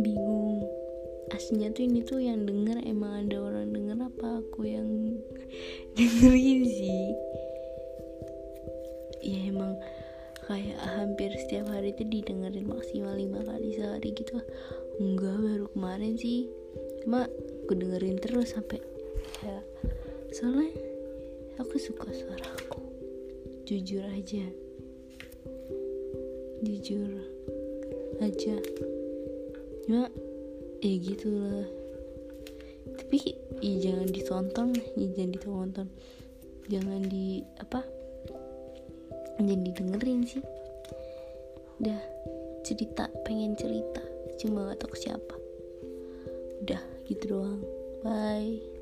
bingung. 0.00 0.64
Aslinya 1.28 1.68
tuh 1.76 1.84
ini 1.84 2.00
tuh 2.00 2.24
yang 2.24 2.48
denger 2.48 2.80
emang 2.88 3.28
ada 3.28 3.36
orang 3.44 3.68
denger 3.68 3.98
apa 4.00 4.40
aku 4.40 4.64
yang 4.64 4.88
dengerin 5.96 6.64
sih? 6.64 7.12
Ya 9.24 9.52
emang 9.52 9.76
kayak 10.48 10.80
hampir 10.80 11.32
setiap 11.36 11.68
hari 11.68 11.92
tuh 11.92 12.08
didengerin 12.08 12.64
maksimal 12.64 13.12
lima 13.16 13.44
kali 13.44 13.76
sehari 13.76 14.16
gitu. 14.16 14.40
Enggak 14.96 15.36
baru 15.36 15.66
kemarin 15.76 16.16
sih. 16.16 16.48
Cuma 17.04 17.28
aku 17.64 17.72
dengerin 17.76 18.16
terus 18.24 18.56
sampai 18.56 18.80
ya. 19.44 19.60
Soalnya 20.32 20.72
aku 21.60 21.76
suka 21.76 22.08
suara 22.08 22.48
aku. 22.56 22.80
Jujur 23.68 24.04
aja 24.04 24.63
jujur 26.64 27.12
aja. 28.24 28.56
Cuma 29.84 30.08
ya 30.80 30.94
gitu 31.00 31.28
lah 31.28 31.84
tapi 33.04 33.36
ya 33.62 33.74
jangan 33.78 34.08
ditonton 34.10 34.68
ya 34.98 35.06
jangan 35.14 35.30
ditonton. 35.32 35.88
Jangan 36.64 37.00
di 37.06 37.44
apa 37.60 37.80
jangan 39.38 39.60
didengerin 39.62 40.20
sih. 40.26 40.42
Udah 41.78 42.00
cerita 42.64 43.06
pengen 43.22 43.54
cerita. 43.54 44.02
Cuma 44.40 44.72
gak 44.72 44.82
tau 44.82 44.90
ke 44.90 44.98
siapa. 44.98 45.36
Udah 46.64 46.82
gitu 47.06 47.38
doang. 47.38 47.60
Bye 48.02 48.73